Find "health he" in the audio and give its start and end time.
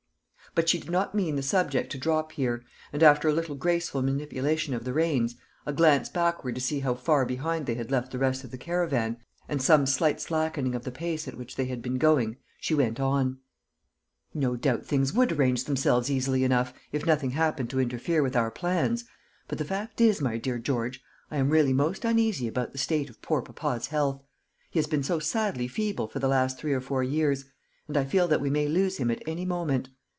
23.87-24.79